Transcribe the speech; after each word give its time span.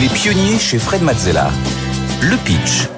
Les 0.00 0.08
pionniers 0.08 0.58
chez 0.58 0.80
Fred 0.80 1.02
Mazzella. 1.02 1.50
Le 2.20 2.36
pitch. 2.36 2.88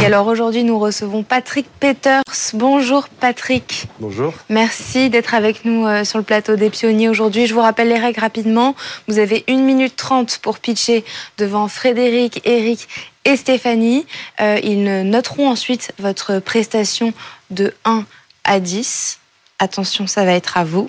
Et 0.00 0.06
alors 0.06 0.26
aujourd'hui, 0.26 0.64
nous 0.64 0.78
recevons 0.78 1.22
Patrick 1.22 1.66
Peters. 1.78 2.22
Bonjour 2.54 3.08
Patrick. 3.10 3.86
Bonjour. 4.00 4.32
Merci 4.48 5.10
d'être 5.10 5.34
avec 5.34 5.66
nous 5.66 5.86
euh, 5.86 6.04
sur 6.04 6.16
le 6.16 6.24
plateau 6.24 6.56
des 6.56 6.70
pionniers 6.70 7.10
aujourd'hui. 7.10 7.46
Je 7.46 7.52
vous 7.52 7.60
rappelle 7.60 7.88
les 7.88 7.98
règles 7.98 8.20
rapidement. 8.20 8.74
Vous 9.08 9.18
avez 9.18 9.44
1 9.46 9.58
minute 9.58 9.94
30 9.94 10.38
pour 10.38 10.58
pitcher 10.58 11.04
devant 11.36 11.68
Frédéric, 11.68 12.40
Eric 12.46 12.88
et 13.26 13.36
Stéphanie. 13.36 14.06
Euh, 14.40 14.58
ils 14.62 15.02
noteront 15.02 15.50
ensuite 15.50 15.92
votre 15.98 16.38
prestation 16.38 17.12
de 17.50 17.74
1 17.84 18.06
à 18.44 18.58
10. 18.58 19.18
Attention, 19.58 20.06
ça 20.06 20.24
va 20.24 20.32
être 20.32 20.56
à 20.56 20.64
vous. 20.64 20.88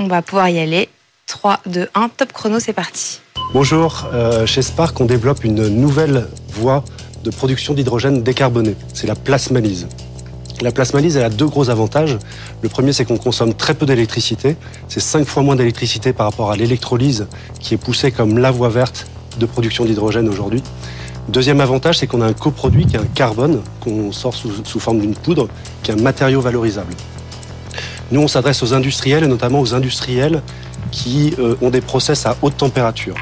On 0.00 0.08
va 0.08 0.22
pouvoir 0.22 0.48
y 0.48 0.58
aller. 0.58 0.88
3, 1.30 1.60
2, 1.66 1.88
1, 1.94 2.08
top 2.16 2.32
chrono, 2.32 2.58
c'est 2.58 2.72
parti. 2.72 3.20
Bonjour, 3.54 4.08
euh, 4.12 4.46
chez 4.46 4.62
Spark, 4.62 5.00
on 5.00 5.04
développe 5.04 5.44
une 5.44 5.68
nouvelle 5.68 6.26
voie 6.48 6.84
de 7.22 7.30
production 7.30 7.72
d'hydrogène 7.72 8.24
décarboné. 8.24 8.74
C'est 8.94 9.06
la 9.06 9.14
plasmalyse. 9.14 9.86
La 10.60 10.72
plasmalyse, 10.72 11.16
elle 11.16 11.24
a 11.24 11.30
deux 11.30 11.46
gros 11.46 11.70
avantages. 11.70 12.18
Le 12.62 12.68
premier, 12.68 12.92
c'est 12.92 13.04
qu'on 13.04 13.16
consomme 13.16 13.54
très 13.54 13.74
peu 13.74 13.86
d'électricité. 13.86 14.56
C'est 14.88 14.98
cinq 14.98 15.24
fois 15.24 15.44
moins 15.44 15.54
d'électricité 15.54 16.12
par 16.12 16.26
rapport 16.26 16.50
à 16.50 16.56
l'électrolyse, 16.56 17.28
qui 17.60 17.74
est 17.74 17.78
poussée 17.78 18.10
comme 18.10 18.38
la 18.38 18.50
voie 18.50 18.68
verte 18.68 19.06
de 19.38 19.46
production 19.46 19.84
d'hydrogène 19.84 20.28
aujourd'hui. 20.28 20.64
Deuxième 21.28 21.60
avantage, 21.60 21.98
c'est 21.98 22.08
qu'on 22.08 22.22
a 22.22 22.26
un 22.26 22.32
coproduit 22.32 22.86
qui 22.86 22.96
est 22.96 23.00
un 23.00 23.04
carbone 23.14 23.62
qu'on 23.78 24.10
sort 24.10 24.34
sous, 24.34 24.50
sous 24.64 24.80
forme 24.80 24.98
d'une 24.98 25.14
poudre, 25.14 25.46
qui 25.84 25.92
est 25.92 25.94
un 25.94 26.02
matériau 26.02 26.40
valorisable. 26.40 26.92
Nous, 28.10 28.20
on 28.20 28.26
s'adresse 28.26 28.64
aux 28.64 28.74
industriels 28.74 29.22
et 29.22 29.28
notamment 29.28 29.60
aux 29.60 29.74
industriels 29.74 30.42
qui 30.90 31.34
euh, 31.38 31.54
ont 31.60 31.70
des 31.70 31.80
process 31.80 32.26
à 32.26 32.36
haute 32.42 32.56
température. 32.56 33.14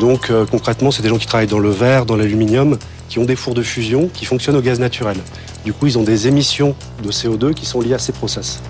Donc 0.00 0.30
euh, 0.30 0.44
concrètement, 0.44 0.90
c'est 0.90 1.02
des 1.02 1.08
gens 1.08 1.18
qui 1.18 1.26
travaillent 1.26 1.46
dans 1.46 1.58
le 1.58 1.70
verre, 1.70 2.06
dans 2.06 2.16
l'aluminium, 2.16 2.78
qui 3.08 3.18
ont 3.18 3.24
des 3.24 3.36
fours 3.36 3.54
de 3.54 3.62
fusion, 3.62 4.10
qui 4.12 4.24
fonctionnent 4.24 4.56
au 4.56 4.60
gaz 4.60 4.78
naturel. 4.78 5.16
Du 5.64 5.72
coup, 5.72 5.86
ils 5.86 5.98
ont 5.98 6.02
des 6.02 6.28
émissions 6.28 6.74
de 7.02 7.10
CO2 7.10 7.54
qui 7.54 7.66
sont 7.66 7.80
liées 7.80 7.94
à 7.94 7.98
ces 7.98 8.12
process. 8.12 8.60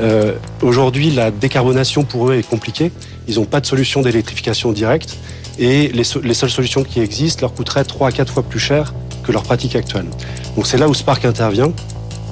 Euh, 0.00 0.34
Aujourd'hui, 0.62 1.10
la 1.10 1.30
décarbonation 1.30 2.04
pour 2.04 2.30
eux 2.30 2.34
est 2.34 2.48
compliquée. 2.48 2.92
Ils 3.26 3.36
n'ont 3.36 3.44
pas 3.44 3.60
de 3.60 3.66
solution 3.66 4.02
d'électrification 4.02 4.72
directe 4.72 5.16
et 5.58 5.88
les, 5.88 6.02
les, 6.22 6.34
seules 6.34 6.50
solutions 6.50 6.84
qui 6.84 7.00
existent 7.00 7.40
leur 7.42 7.52
coûteraient 7.52 7.84
3 7.84 8.08
à 8.08 8.12
4 8.12 8.32
fois 8.32 8.42
plus 8.42 8.60
cher 8.60 8.94
que 9.24 9.32
leur 9.32 9.42
pratique 9.42 9.74
actuelle. 9.76 10.06
Donc 10.56 10.66
c'est 10.66 10.78
là 10.78 10.88
où 10.88 10.94
Spark 10.94 11.24
intervient. 11.24 11.72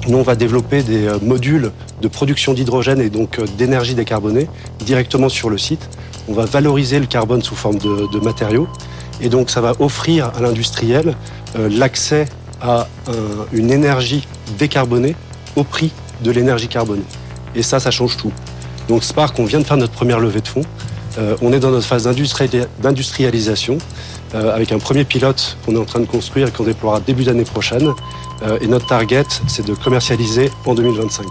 Nous, 0.07 0.17
on 0.17 0.23
va 0.23 0.35
développer 0.35 0.83
des 0.83 1.09
modules 1.21 1.71
de 2.01 2.07
production 2.07 2.53
d'hydrogène 2.53 3.01
et 3.01 3.09
donc 3.09 3.41
d'énergie 3.57 3.93
décarbonée 3.93 4.47
directement 4.79 5.27
sur 5.27 5.49
le 5.49 5.57
site. 5.57 5.89
On 6.29 6.33
va 6.33 6.45
valoriser 6.45 6.99
le 6.99 7.05
carbone 7.07 7.41
sous 7.41 7.55
forme 7.55 7.77
de, 7.77 8.19
matériaux 8.19 8.67
et 9.21 9.29
donc 9.29 9.49
ça 9.49 9.59
va 9.59 9.73
offrir 9.79 10.31
à 10.35 10.41
l'industriel 10.41 11.15
euh, 11.57 11.69
l'accès 11.69 12.25
à 12.61 12.87
un, 13.07 13.13
une 13.51 13.71
énergie 13.71 14.25
décarbonée 14.57 15.15
au 15.55 15.63
prix 15.63 15.91
de 16.23 16.31
l'énergie 16.31 16.67
carbonée. 16.67 17.03
Et 17.55 17.61
ça, 17.61 17.79
ça 17.79 17.91
change 17.91 18.15
tout. 18.17 18.31
Donc 18.87 19.03
Spark, 19.03 19.37
on 19.39 19.45
vient 19.45 19.59
de 19.59 19.65
faire 19.65 19.77
notre 19.77 19.93
première 19.93 20.19
levée 20.19 20.41
de 20.41 20.47
fonds. 20.47 20.63
Euh, 21.17 21.35
on 21.41 21.51
est 21.51 21.59
dans 21.59 21.71
notre 21.71 21.85
phase 21.85 22.03
d'industrialisation 22.03 23.77
euh, 24.35 24.53
avec 24.53 24.71
un 24.71 24.79
premier 24.79 25.03
pilote 25.03 25.57
qu'on 25.65 25.75
est 25.75 25.79
en 25.79 25.85
train 25.85 25.99
de 25.99 26.05
construire 26.05 26.49
et 26.49 26.51
qu'on 26.51 26.63
déploiera 26.63 26.99
début 26.99 27.23
d'année 27.23 27.45
prochaine. 27.45 27.93
Euh, 28.43 28.57
et 28.61 28.67
notre 28.67 28.87
target, 28.87 29.25
c'est 29.47 29.65
de 29.65 29.73
commercialiser 29.73 30.49
en 30.65 30.75
2025. 30.75 31.25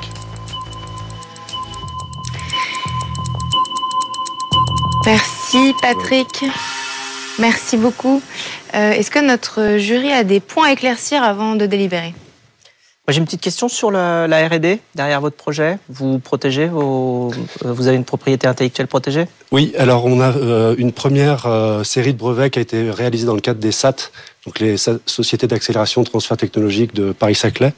Merci 5.04 5.74
Patrick. 5.80 6.44
Merci 7.38 7.76
beaucoup. 7.76 8.22
Euh, 8.74 8.92
Est-ce 8.92 9.10
que 9.10 9.24
notre 9.24 9.76
jury 9.78 10.12
a 10.12 10.24
des 10.24 10.40
points 10.40 10.68
à 10.68 10.72
éclaircir 10.72 11.22
avant 11.22 11.54
de 11.54 11.66
délibérer? 11.66 12.14
J'ai 13.12 13.18
une 13.18 13.24
petite 13.24 13.40
question 13.40 13.68
sur 13.68 13.90
la, 13.90 14.26
la 14.26 14.48
R&D 14.48 14.80
derrière 14.94 15.20
votre 15.20 15.36
projet. 15.36 15.78
Vous 15.88 16.18
protégez 16.18 16.66
vos, 16.66 17.30
euh, 17.64 17.72
vous 17.72 17.86
avez 17.86 17.96
une 17.96 18.04
propriété 18.04 18.46
intellectuelle 18.46 18.88
protégée? 18.88 19.26
Oui, 19.52 19.72
alors 19.78 20.04
on 20.06 20.20
a 20.20 20.36
euh, 20.36 20.74
une 20.76 20.92
première 20.92 21.46
euh, 21.46 21.84
série 21.84 22.12
de 22.12 22.18
brevets 22.18 22.50
qui 22.50 22.58
a 22.58 22.62
été 22.62 22.90
réalisée 22.90 23.26
dans 23.26 23.34
le 23.34 23.40
cadre 23.40 23.60
des 23.60 23.72
SAT, 23.72 24.10
donc 24.44 24.58
les 24.58 24.76
sociétés 24.76 25.46
d'accélération 25.46 26.02
de 26.02 26.08
transfert 26.08 26.36
technologique 26.36 26.94
de 26.94 27.12
Paris-Saclay, 27.12 27.72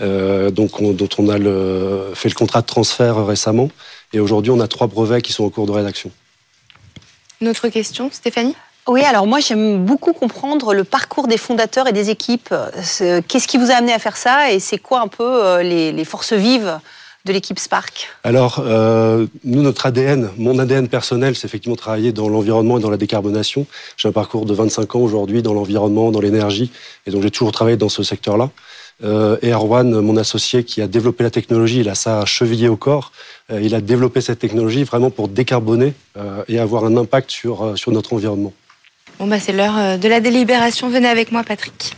euh, 0.00 0.50
donc 0.50 0.80
on, 0.80 0.92
dont 0.92 1.08
on 1.18 1.28
a 1.28 1.38
le, 1.38 2.10
fait 2.14 2.28
le 2.28 2.34
contrat 2.34 2.60
de 2.60 2.66
transfert 2.66 3.24
récemment. 3.24 3.70
Et 4.12 4.20
aujourd'hui, 4.20 4.50
on 4.50 4.60
a 4.60 4.68
trois 4.68 4.86
brevets 4.86 5.22
qui 5.22 5.32
sont 5.32 5.44
en 5.44 5.50
cours 5.50 5.66
de 5.66 5.72
rédaction. 5.72 6.10
Une 7.40 7.48
autre 7.48 7.68
question, 7.68 8.10
Stéphanie? 8.12 8.56
Oui, 8.86 9.02
alors 9.02 9.26
moi 9.26 9.40
j'aime 9.40 9.84
beaucoup 9.84 10.12
comprendre 10.12 10.74
le 10.74 10.84
parcours 10.84 11.26
des 11.26 11.38
fondateurs 11.38 11.88
et 11.88 11.92
des 11.92 12.10
équipes. 12.10 12.54
Qu'est-ce 13.28 13.48
qui 13.48 13.58
vous 13.58 13.70
a 13.70 13.74
amené 13.74 13.92
à 13.92 13.98
faire 13.98 14.16
ça 14.16 14.52
et 14.52 14.60
c'est 14.60 14.78
quoi 14.78 15.00
un 15.00 15.08
peu 15.08 15.60
les, 15.62 15.92
les, 15.92 16.04
forces 16.04 16.32
vives 16.32 16.78
de 17.24 17.32
l'équipe 17.32 17.58
Spark? 17.58 18.08
Alors, 18.22 18.62
euh, 18.64 19.26
nous, 19.44 19.62
notre 19.62 19.86
ADN, 19.86 20.30
mon 20.36 20.58
ADN 20.58 20.88
personnel, 20.88 21.34
c'est 21.34 21.46
effectivement 21.46 21.76
travailler 21.76 22.12
dans 22.12 22.28
l'environnement 22.28 22.78
et 22.78 22.80
dans 22.80 22.90
la 22.90 22.98
décarbonation. 22.98 23.66
J'ai 23.96 24.08
un 24.08 24.12
parcours 24.12 24.44
de 24.44 24.52
25 24.52 24.96
ans 24.96 25.00
aujourd'hui 25.00 25.42
dans 25.42 25.54
l'environnement, 25.54 26.10
dans 26.10 26.20
l'énergie, 26.20 26.70
et 27.06 27.10
donc 27.10 27.22
j'ai 27.22 27.30
toujours 27.30 27.52
travaillé 27.52 27.76
dans 27.76 27.88
ce 27.88 28.02
secteur-là. 28.02 28.50
Euh, 29.02 29.36
et 29.42 29.50
Erwan, 29.52 30.00
mon 30.00 30.16
associé 30.16 30.64
qui 30.64 30.80
a 30.80 30.86
développé 30.86 31.24
la 31.24 31.30
technologie, 31.30 31.80
il 31.80 31.88
a 31.88 31.94
ça 31.94 32.24
chevillé 32.24 32.68
au 32.68 32.76
corps. 32.76 33.12
Euh, 33.50 33.60
il 33.60 33.74
a 33.74 33.80
développé 33.80 34.20
cette 34.20 34.38
technologie 34.38 34.84
vraiment 34.84 35.10
pour 35.10 35.28
décarboner 35.28 35.94
euh, 36.16 36.44
et 36.48 36.58
avoir 36.58 36.84
un 36.84 36.96
impact 36.96 37.30
sur, 37.30 37.76
sur 37.76 37.90
notre 37.90 38.12
environnement. 38.12 38.52
Bon, 39.18 39.28
bah, 39.28 39.38
c'est 39.38 39.52
l'heure 39.52 39.98
de 39.98 40.08
la 40.08 40.20
délibération. 40.20 40.88
Venez 40.88 41.08
avec 41.08 41.30
moi, 41.30 41.44
Patrick. 41.44 41.96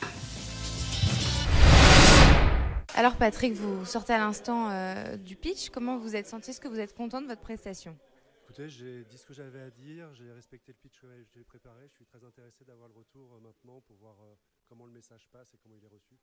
Alors, 2.94 3.16
Patrick, 3.16 3.54
vous 3.54 3.84
sortez 3.84 4.12
à 4.12 4.19
l'instant 4.19 4.71
euh, 4.71 5.16
du 5.16 5.34
pitch. 5.34 5.71
Comment 5.71 5.99
vous 5.99 6.15
êtes 6.15 6.26
senti? 6.26 6.50
Est-ce 6.50 6.60
que 6.60 6.69
vous 6.69 6.81
êtes 6.81 6.94
content 6.94 7.21
de 7.21 7.26
votre 7.26 7.41
prestation? 7.41 7.97
Écoutez, 8.44 8.69
j'ai 8.69 9.05
dit 9.05 9.19
ce 9.19 9.26
que 9.26 9.34
j'avais 9.34 9.60
à 9.60 9.71
dire. 9.71 10.15
J'ai 10.15 10.31
respecté 10.32 10.72
le 10.72 10.78
pitch 10.81 11.00
que 11.00 11.06
j'ai 11.34 11.44
préparé. 11.44 11.88
Je 11.88 11.94
suis 11.94 12.06
très 12.06 12.25
intéressé 12.25 12.65
d'avoir 12.65 12.88
le 12.88 12.94
retour 12.94 13.34
euh, 13.34 13.41
maintenant 13.41 13.81
pour 13.87 13.97
voir 13.97 14.16
euh, 14.22 14.34
comment 14.69 14.87
le 14.87 14.93
message 14.93 15.26
passe 15.32 15.49
et 15.55 15.59
comment 15.62 15.75
il 15.75 15.84
est 15.84 15.93
reçu. 15.93 16.16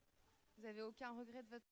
Vous 0.57 0.65
avez 0.65 0.81
aucun 0.83 1.11
regret 1.11 1.43
de 1.43 1.49
votre. 1.49 1.65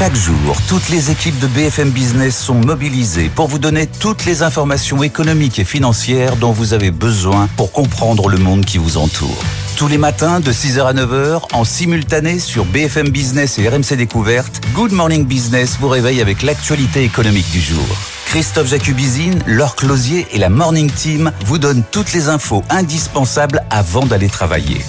Chaque 0.00 0.16
jour, 0.16 0.56
toutes 0.66 0.88
les 0.88 1.10
équipes 1.10 1.38
de 1.40 1.46
BFM 1.46 1.90
Business 1.90 2.34
sont 2.34 2.54
mobilisées 2.54 3.28
pour 3.28 3.48
vous 3.48 3.58
donner 3.58 3.86
toutes 3.86 4.24
les 4.24 4.42
informations 4.42 5.02
économiques 5.02 5.58
et 5.58 5.64
financières 5.64 6.36
dont 6.36 6.52
vous 6.52 6.72
avez 6.72 6.90
besoin 6.90 7.50
pour 7.58 7.70
comprendre 7.70 8.30
le 8.30 8.38
monde 8.38 8.64
qui 8.64 8.78
vous 8.78 8.96
entoure. 8.96 9.44
Tous 9.76 9.88
les 9.88 9.98
matins 9.98 10.40
de 10.40 10.52
6h 10.52 10.86
à 10.86 10.94
9h 10.94 11.42
en 11.52 11.64
simultané 11.64 12.38
sur 12.38 12.64
BFM 12.64 13.10
Business 13.10 13.58
et 13.58 13.68
RMC 13.68 13.94
Découverte, 13.98 14.62
Good 14.72 14.92
Morning 14.92 15.26
Business 15.26 15.76
vous 15.78 15.88
réveille 15.90 16.22
avec 16.22 16.42
l'actualité 16.42 17.04
économique 17.04 17.50
du 17.50 17.60
jour. 17.60 17.84
Christophe 18.24 18.68
Jacubizine, 18.68 19.42
Laure 19.46 19.76
Closier 19.76 20.26
et 20.32 20.38
la 20.38 20.48
Morning 20.48 20.90
Team 20.90 21.30
vous 21.44 21.58
donnent 21.58 21.84
toutes 21.90 22.14
les 22.14 22.30
infos 22.30 22.64
indispensables 22.70 23.62
avant 23.68 24.06
d'aller 24.06 24.30
travailler. 24.30 24.80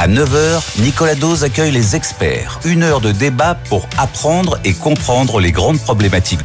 À 0.00 0.06
9h, 0.06 0.80
Nicolas 0.80 1.16
Dose 1.16 1.42
accueille 1.42 1.72
les 1.72 1.96
experts. 1.96 2.60
Une 2.64 2.84
heure 2.84 3.00
de 3.00 3.10
débat 3.10 3.56
pour 3.68 3.88
apprendre 3.98 4.56
et 4.64 4.72
comprendre 4.72 5.40
les 5.40 5.50
grandes 5.50 5.80
problématiques. 5.80 6.38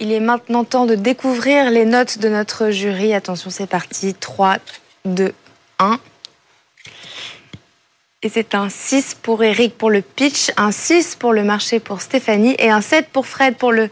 Il 0.00 0.10
est 0.10 0.18
maintenant 0.18 0.64
temps 0.64 0.84
de 0.84 0.96
découvrir 0.96 1.70
les 1.70 1.84
notes 1.84 2.18
de 2.18 2.28
notre 2.28 2.70
jury. 2.70 3.14
Attention, 3.14 3.50
c'est 3.50 3.68
parti. 3.68 4.14
3, 4.14 4.56
2, 5.04 5.32
1. 5.78 6.00
Et 8.24 8.28
c'est 8.28 8.56
un 8.56 8.68
6 8.68 9.16
pour 9.22 9.44
Eric 9.44 9.78
pour 9.78 9.90
le 9.90 10.02
pitch, 10.02 10.50
un 10.56 10.72
6 10.72 11.14
pour 11.20 11.32
le 11.32 11.44
marché 11.44 11.78
pour 11.78 12.00
Stéphanie 12.00 12.56
et 12.58 12.68
un 12.68 12.80
7 12.80 13.10
pour 13.12 13.28
Fred 13.28 13.54
pour 13.54 13.70
le, 13.70 13.90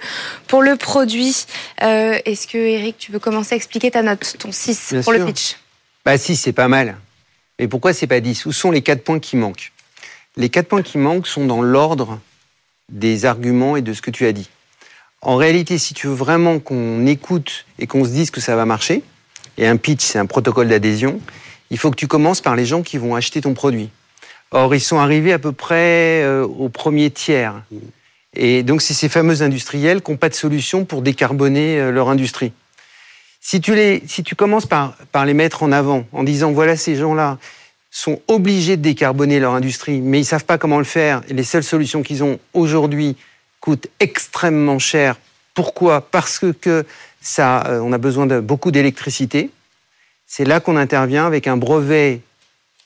pour 0.48 0.62
le 0.62 0.74
produit. 0.74 1.46
Euh, 1.84 2.18
Est-ce 2.24 2.48
que 2.48 2.58
Eric, 2.58 2.98
tu 2.98 3.12
veux 3.12 3.20
commencer 3.20 3.54
à 3.54 3.56
expliquer 3.56 3.92
ta 3.92 4.02
note, 4.02 4.34
ton 4.40 4.50
6 4.50 4.88
Bien 4.94 5.02
pour 5.02 5.12
sûr. 5.12 5.20
le 5.20 5.26
pitch? 5.26 5.56
Bah 6.04 6.18
6, 6.18 6.34
c'est 6.34 6.52
pas 6.52 6.66
mal. 6.66 6.96
Mais 7.58 7.68
pourquoi 7.68 7.92
c'est 7.92 8.06
pas 8.06 8.20
10 8.20 8.46
Où 8.46 8.52
sont 8.52 8.70
les 8.70 8.82
4 8.82 9.02
points 9.02 9.18
qui 9.18 9.36
manquent? 9.36 9.72
Les 10.36 10.48
4 10.48 10.68
points 10.68 10.82
qui 10.82 10.98
manquent 10.98 11.26
sont 11.26 11.46
dans 11.46 11.62
l'ordre 11.62 12.20
des 12.90 13.24
arguments 13.24 13.76
et 13.76 13.82
de 13.82 13.92
ce 13.92 14.02
que 14.02 14.10
tu 14.10 14.26
as 14.26 14.32
dit. 14.32 14.48
En 15.22 15.36
réalité, 15.36 15.78
si 15.78 15.94
tu 15.94 16.06
veux 16.06 16.14
vraiment 16.14 16.60
qu'on 16.60 17.06
écoute 17.06 17.66
et 17.78 17.86
qu'on 17.86 18.04
se 18.04 18.10
dise 18.10 18.30
que 18.30 18.40
ça 18.40 18.54
va 18.54 18.66
marcher, 18.66 19.02
et 19.58 19.66
un 19.66 19.76
pitch, 19.76 20.04
c'est 20.04 20.18
un 20.18 20.26
protocole 20.26 20.68
d'adhésion, 20.68 21.20
il 21.70 21.78
faut 21.78 21.90
que 21.90 21.96
tu 21.96 22.06
commences 22.06 22.40
par 22.40 22.54
les 22.54 22.66
gens 22.66 22.82
qui 22.82 22.98
vont 22.98 23.14
acheter 23.14 23.40
ton 23.40 23.54
produit. 23.54 23.88
Or, 24.52 24.74
ils 24.74 24.80
sont 24.80 24.98
arrivés 24.98 25.32
à 25.32 25.38
peu 25.38 25.52
près 25.52 26.22
euh, 26.22 26.46
au 26.46 26.68
premier 26.68 27.10
tiers. 27.10 27.62
Et 28.34 28.62
donc, 28.62 28.82
c'est 28.82 28.94
ces 28.94 29.08
fameux 29.08 29.42
industriels 29.42 30.02
qui 30.02 30.10
n'ont 30.10 30.16
pas 30.16 30.28
de 30.28 30.34
solution 30.34 30.84
pour 30.84 31.02
décarboner 31.02 31.80
euh, 31.80 31.90
leur 31.90 32.08
industrie. 32.08 32.52
Si 33.48 33.60
tu, 33.60 33.76
les, 33.76 34.02
si 34.08 34.24
tu 34.24 34.34
commences 34.34 34.66
par, 34.66 34.96
par 35.12 35.24
les 35.24 35.32
mettre 35.32 35.62
en 35.62 35.70
avant, 35.70 36.04
en 36.10 36.24
disant 36.24 36.50
voilà, 36.50 36.76
ces 36.76 36.96
gens-là 36.96 37.38
sont 37.92 38.20
obligés 38.26 38.76
de 38.76 38.82
décarboner 38.82 39.38
leur 39.38 39.54
industrie, 39.54 40.00
mais 40.00 40.18
ils 40.18 40.22
ne 40.22 40.26
savent 40.26 40.44
pas 40.44 40.58
comment 40.58 40.78
le 40.78 40.84
faire, 40.84 41.22
les 41.28 41.44
seules 41.44 41.62
solutions 41.62 42.02
qu'ils 42.02 42.24
ont 42.24 42.40
aujourd'hui 42.54 43.16
coûtent 43.60 43.86
extrêmement 44.00 44.80
cher. 44.80 45.14
Pourquoi? 45.54 46.00
Parce 46.00 46.40
que, 46.60 46.84
ça, 47.20 47.64
euh, 47.68 47.78
on 47.78 47.92
a 47.92 47.98
besoin 47.98 48.26
de 48.26 48.40
beaucoup 48.40 48.72
d'électricité. 48.72 49.50
C'est 50.26 50.44
là 50.44 50.58
qu'on 50.58 50.76
intervient 50.76 51.24
avec 51.24 51.46
un 51.46 51.56
brevet 51.56 52.22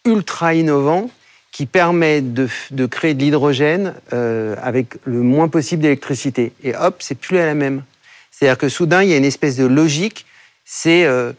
ultra 0.04 0.52
innovant 0.52 1.08
qui 1.52 1.64
permet 1.64 2.20
de, 2.20 2.50
créer 2.84 3.14
de 3.14 3.20
l'hydrogène 3.20 3.94
euh, 4.12 4.56
avec 4.62 4.88
le 5.04 5.22
moins 5.22 5.48
possible 5.48 5.80
d'électricité. 5.80 6.52
Et 6.62 6.76
hop, 6.76 6.96
c'est 6.98 7.14
plus 7.14 7.38
la 7.38 7.54
même. 7.54 7.82
C'est-à-dire 8.30 8.58
que 8.58 8.68
soudain, 8.68 9.02
il 9.02 9.08
y 9.08 9.14
a 9.14 9.16
une 9.16 9.24
espèce 9.24 9.56
de 9.56 9.64
logique. 9.64 10.26
C'est, 10.72 11.04
euh, 11.04 11.32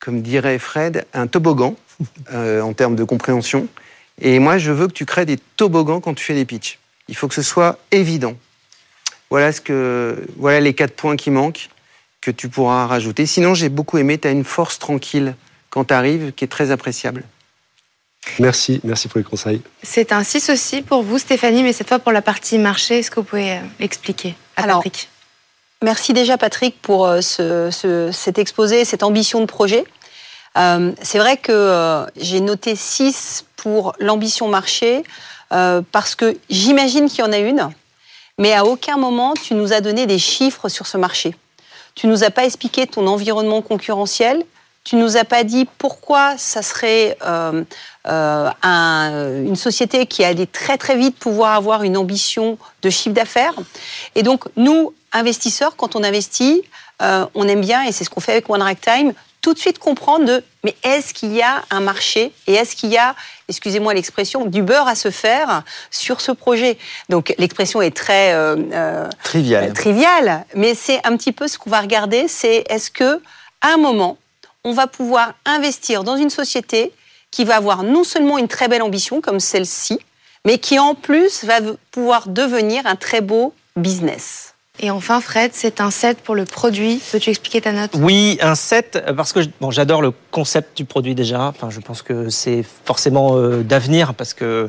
comme 0.00 0.22
dirait 0.22 0.58
Fred, 0.58 1.04
un 1.12 1.26
toboggan 1.26 1.76
en 2.32 2.72
termes 2.72 2.96
de 2.96 3.04
compréhension. 3.04 3.68
Et 4.20 4.38
moi, 4.38 4.56
je 4.56 4.72
veux 4.72 4.86
que 4.86 4.92
tu 4.92 5.04
crées 5.04 5.26
des 5.26 5.36
toboggans 5.36 6.00
quand 6.00 6.14
tu 6.14 6.24
fais 6.24 6.34
des 6.34 6.46
pitchs. 6.46 6.78
Il 7.08 7.16
faut 7.16 7.28
que 7.28 7.34
ce 7.34 7.42
soit 7.42 7.78
évident. 7.90 8.34
Voilà, 9.28 9.52
ce 9.52 9.60
que, 9.60 10.26
voilà 10.38 10.60
les 10.60 10.72
quatre 10.72 10.96
points 10.96 11.16
qui 11.16 11.30
manquent 11.30 11.68
que 12.22 12.30
tu 12.30 12.48
pourras 12.48 12.86
rajouter. 12.86 13.26
Sinon, 13.26 13.52
j'ai 13.52 13.68
beaucoup 13.68 13.98
aimé, 13.98 14.16
tu 14.16 14.26
as 14.26 14.30
une 14.30 14.44
force 14.44 14.78
tranquille 14.78 15.34
quand 15.68 15.84
tu 15.84 15.94
arrives 15.94 16.32
qui 16.32 16.44
est 16.44 16.48
très 16.48 16.70
appréciable. 16.70 17.24
Merci, 18.38 18.80
merci 18.84 19.08
pour 19.08 19.18
les 19.18 19.24
conseils. 19.24 19.60
C'est 19.82 20.12
un 20.12 20.24
6 20.24 20.48
aussi 20.48 20.82
pour 20.82 21.02
vous, 21.02 21.18
Stéphanie, 21.18 21.62
mais 21.62 21.74
cette 21.74 21.88
fois 21.88 21.98
pour 21.98 22.12
la 22.12 22.22
partie 22.22 22.58
marché. 22.58 23.00
Est-ce 23.00 23.10
que 23.10 23.16
vous 23.20 23.26
pouvez 23.26 23.52
euh, 23.52 23.60
l'expliquer 23.78 24.34
à 24.56 24.62
Patrick? 24.62 25.10
Merci 25.84 26.14
déjà, 26.14 26.38
Patrick, 26.38 26.80
pour 26.80 27.06
euh, 27.06 27.20
cet 27.20 28.38
exposé, 28.38 28.86
cette 28.86 29.02
ambition 29.02 29.40
de 29.40 29.44
projet. 29.44 29.84
Euh, 30.56 30.92
c'est 31.02 31.18
vrai 31.18 31.36
que 31.36 32.06
j'ai 32.16 32.40
noté 32.40 32.74
6 32.74 33.44
pour 33.56 33.92
l'ambition 33.98 34.48
marché, 34.48 35.02
parce 35.50 36.14
que 36.14 36.38
j'imagine 36.48 37.08
qu'il 37.10 37.20
y 37.20 37.28
en 37.28 37.32
a 37.32 37.38
une, 37.38 37.68
mais 38.38 38.54
à 38.54 38.64
aucun 38.64 38.96
moment 38.96 39.34
tu 39.34 39.54
nous 39.54 39.74
as 39.74 39.82
donné 39.82 40.06
des 40.06 40.18
chiffres 40.18 40.70
sur 40.70 40.86
ce 40.86 40.96
marché. 40.96 41.36
Tu 41.94 42.06
nous 42.06 42.24
as 42.24 42.30
pas 42.30 42.44
expliqué 42.44 42.86
ton 42.86 43.06
environnement 43.06 43.60
concurrentiel. 43.60 44.42
Tu 44.84 44.96
nous 44.96 45.16
as 45.16 45.24
pas 45.24 45.44
dit 45.44 45.66
pourquoi 45.78 46.36
ça 46.36 46.60
serait 46.60 47.16
euh, 47.24 47.64
euh, 48.06 49.44
une 49.44 49.56
société 49.56 50.06
qui 50.06 50.24
allait 50.24 50.46
très 50.46 50.76
très 50.76 50.96
vite 50.96 51.16
pouvoir 51.16 51.54
avoir 51.54 51.84
une 51.84 51.96
ambition 51.96 52.58
de 52.82 52.90
chiffre 52.90 53.14
d'affaires. 53.14 53.54
Et 54.14 54.22
donc 54.22 54.44
nous, 54.56 54.92
investisseurs, 55.14 55.76
quand 55.76 55.96
on 55.96 56.04
investit, 56.04 56.62
euh, 57.00 57.26
on 57.34 57.48
aime 57.48 57.62
bien, 57.62 57.82
et 57.82 57.92
c'est 57.92 58.04
ce 58.04 58.10
qu'on 58.10 58.20
fait 58.20 58.32
avec 58.32 58.50
One 58.50 58.62
Time, 58.76 59.14
tout 59.40 59.52
de 59.52 59.58
suite 59.58 59.78
comprendre 59.78 60.24
de 60.24 60.44
mais 60.64 60.74
est-ce 60.82 61.12
qu'il 61.12 61.34
y 61.34 61.42
a 61.42 61.62
un 61.70 61.80
marché 61.80 62.32
et 62.46 62.54
est-ce 62.54 62.74
qu'il 62.74 62.90
y 62.90 62.96
a, 62.96 63.14
excusez-moi 63.48 63.92
l'expression, 63.92 64.46
du 64.46 64.62
beurre 64.62 64.88
à 64.88 64.94
se 64.94 65.10
faire 65.10 65.62
sur 65.90 66.22
ce 66.22 66.32
projet? 66.32 66.78
Donc 67.10 67.34
l'expression 67.36 67.82
est 67.82 67.94
très 67.94 68.32
euh, 68.32 68.56
euh, 68.72 69.08
triviale. 69.22 69.74
triviale, 69.74 70.46
mais 70.54 70.74
c'est 70.74 71.06
un 71.06 71.14
petit 71.18 71.32
peu 71.32 71.46
ce 71.46 71.58
qu'on 71.58 71.68
va 71.68 71.82
regarder, 71.82 72.26
c'est 72.26 72.64
est-ce 72.70 72.90
que 72.90 73.20
à 73.60 73.74
un 73.74 73.76
moment 73.76 74.16
on 74.64 74.72
va 74.72 74.86
pouvoir 74.86 75.34
investir 75.44 76.04
dans 76.04 76.16
une 76.16 76.30
société 76.30 76.90
qui 77.30 77.44
va 77.44 77.56
avoir 77.56 77.82
non 77.82 78.02
seulement 78.02 78.38
une 78.38 78.48
très 78.48 78.68
belle 78.68 78.82
ambition 78.82 79.20
comme 79.20 79.40
celle-ci, 79.40 79.98
mais 80.46 80.56
qui 80.56 80.78
en 80.78 80.94
plus 80.94 81.44
va 81.44 81.56
pouvoir 81.90 82.28
devenir 82.28 82.86
un 82.86 82.96
très 82.96 83.20
beau 83.20 83.52
business? 83.76 84.53
Et 84.80 84.90
enfin, 84.90 85.20
Fred, 85.20 85.52
c'est 85.54 85.80
un 85.80 85.92
set 85.92 86.18
pour 86.18 86.34
le 86.34 86.44
produit. 86.44 87.00
Peux-tu 87.12 87.30
expliquer 87.30 87.60
ta 87.60 87.70
note? 87.70 87.92
Oui, 87.94 88.38
un 88.42 88.56
set, 88.56 89.00
parce 89.16 89.32
que 89.32 89.38
bon, 89.60 89.70
j'adore 89.70 90.02
le 90.02 90.12
concept 90.32 90.76
du 90.76 90.84
produit 90.84 91.14
déjà. 91.14 91.42
Enfin, 91.42 91.70
je 91.70 91.78
pense 91.78 92.02
que 92.02 92.28
c'est 92.28 92.64
forcément 92.84 93.36
euh, 93.36 93.62
d'avenir, 93.62 94.14
parce 94.14 94.34
que 94.34 94.68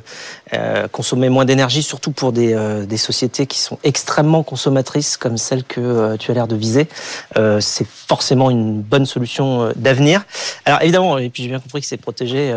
euh, 0.54 0.88
consommer 0.90 1.30
moins 1.30 1.44
d'énergie, 1.44 1.82
surtout 1.82 2.12
pour 2.12 2.34
des, 2.34 2.54
euh, 2.54 2.86
des, 2.86 2.98
sociétés 2.98 3.48
qui 3.48 3.60
sont 3.60 3.80
extrêmement 3.84 4.44
consommatrices, 4.44 5.18
comme 5.18 5.38
celle 5.38 5.64
que 5.64 6.16
tu 6.18 6.30
as 6.30 6.36
l'air 6.36 6.48
de 6.48 6.56
viser, 6.56 6.88
c'est 7.60 7.88
forcément 7.88 8.52
une 8.52 8.82
bonne 8.82 9.08
solution 9.08 9.72
d'avenir. 9.76 10.24
Alors 10.66 10.84
évidemment, 10.84 11.18
et 11.18 11.30
puis 11.30 11.44
j'ai 11.44 11.50
bien 11.50 11.60
compris 11.60 11.82
que 11.82 11.88
c'est 11.88 11.98
protégé, 11.98 12.54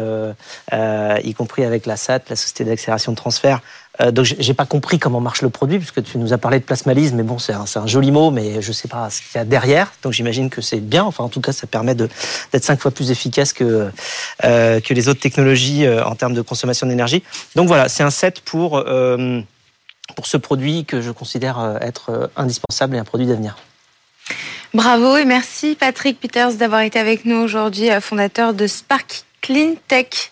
y 0.72 1.34
compris 1.34 1.64
avec 1.64 1.86
la 1.86 1.96
SAT, 1.96 2.20
la 2.28 2.36
Société 2.36 2.64
d'accélération 2.64 3.12
de 3.12 3.16
transfert, 3.16 3.60
euh, 4.00 4.10
donc 4.12 4.26
j'ai 4.26 4.54
pas 4.54 4.66
compris 4.66 4.98
comment 4.98 5.20
marche 5.20 5.42
le 5.42 5.50
produit 5.50 5.78
puisque 5.78 6.02
tu 6.02 6.18
nous 6.18 6.32
as 6.32 6.38
parlé 6.38 6.58
de 6.60 6.64
plasmalise, 6.64 7.12
mais 7.12 7.22
bon 7.22 7.38
c'est 7.38 7.52
un, 7.52 7.64
un, 7.74 7.86
joli 7.86 8.10
mot, 8.10 8.30
mais 8.30 8.62
je 8.62 8.72
sais 8.72 8.88
pas 8.88 9.10
ce 9.10 9.20
qu'il 9.20 9.36
y 9.36 9.38
a 9.38 9.44
derrière. 9.44 9.92
Donc 10.02 10.12
j'imagine 10.12 10.50
que 10.50 10.60
c'est 10.60 10.80
bien. 10.80 11.04
Enfin 11.04 11.24
en 11.24 11.28
tout 11.28 11.40
cas 11.40 11.52
ça 11.52 11.66
permet 11.66 11.94
d'être 11.94 12.14
cinq 12.62 12.80
fois 12.80 12.90
plus 12.90 13.10
efficace 13.10 13.52
que 13.52 13.90
euh, 14.44 14.80
que 14.80 14.94
les 14.94 15.08
autres 15.08 15.20
technologies 15.20 15.84
euh, 15.84 16.04
en 16.04 16.14
termes 16.14 16.34
de 16.34 16.42
consommation 16.42 16.86
d'énergie. 16.86 17.22
Donc 17.56 17.66
voilà, 17.66 17.88
c'est 17.88 18.02
un 18.02 18.10
set 18.10 18.40
pour 18.40 18.76
euh, 18.78 19.40
pour 20.14 20.26
ce 20.26 20.36
produit 20.36 20.84
que 20.84 21.00
je 21.00 21.10
considère 21.10 21.78
être 21.80 22.30
indispensable 22.36 22.96
et 22.96 22.98
un 22.98 23.04
produit 23.04 23.26
d'avenir. 23.26 23.56
Bravo 24.72 25.16
et 25.16 25.24
merci 25.24 25.76
Patrick 25.78 26.20
Peters 26.20 26.54
d'avoir 26.54 26.80
été 26.80 26.98
avec 26.98 27.24
nous 27.24 27.36
aujourd'hui, 27.36 27.88
fondateur 28.00 28.54
de 28.54 28.66
Spark 28.66 29.24
Clean 29.42 29.74
Tech. 29.86 30.30